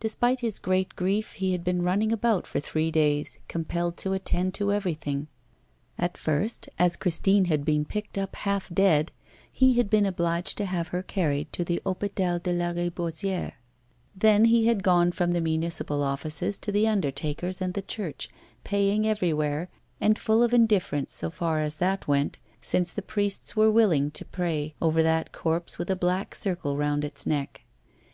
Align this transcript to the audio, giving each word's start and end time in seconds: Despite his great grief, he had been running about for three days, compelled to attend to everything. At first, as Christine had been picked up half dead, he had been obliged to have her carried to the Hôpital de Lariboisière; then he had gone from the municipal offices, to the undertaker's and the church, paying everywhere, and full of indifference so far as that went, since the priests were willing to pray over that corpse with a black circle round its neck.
Despite 0.00 0.40
his 0.40 0.58
great 0.58 0.96
grief, 0.96 1.32
he 1.32 1.52
had 1.52 1.62
been 1.62 1.82
running 1.82 2.10
about 2.10 2.46
for 2.46 2.60
three 2.60 2.90
days, 2.90 3.36
compelled 3.46 3.98
to 3.98 4.14
attend 4.14 4.54
to 4.54 4.72
everything. 4.72 5.28
At 5.98 6.16
first, 6.16 6.70
as 6.78 6.96
Christine 6.96 7.44
had 7.44 7.62
been 7.62 7.84
picked 7.84 8.16
up 8.16 8.36
half 8.36 8.70
dead, 8.72 9.12
he 9.52 9.74
had 9.74 9.90
been 9.90 10.06
obliged 10.06 10.56
to 10.56 10.64
have 10.64 10.88
her 10.88 11.02
carried 11.02 11.52
to 11.52 11.62
the 11.62 11.82
Hôpital 11.84 12.42
de 12.42 12.54
Lariboisière; 12.54 13.52
then 14.14 14.46
he 14.46 14.64
had 14.66 14.82
gone 14.82 15.12
from 15.12 15.32
the 15.34 15.42
municipal 15.42 16.02
offices, 16.02 16.58
to 16.60 16.72
the 16.72 16.88
undertaker's 16.88 17.60
and 17.60 17.74
the 17.74 17.82
church, 17.82 18.30
paying 18.64 19.06
everywhere, 19.06 19.68
and 20.00 20.18
full 20.18 20.42
of 20.42 20.54
indifference 20.54 21.12
so 21.12 21.28
far 21.28 21.58
as 21.58 21.76
that 21.76 22.08
went, 22.08 22.38
since 22.62 22.94
the 22.94 23.02
priests 23.02 23.54
were 23.56 23.70
willing 23.70 24.10
to 24.12 24.24
pray 24.24 24.74
over 24.80 25.02
that 25.02 25.32
corpse 25.32 25.76
with 25.76 25.90
a 25.90 25.94
black 25.96 26.34
circle 26.34 26.78
round 26.78 27.04
its 27.04 27.26
neck. 27.26 27.60